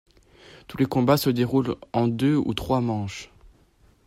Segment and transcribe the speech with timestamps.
[0.67, 3.29] Tous les combats se déroulent en deux ou trois manches.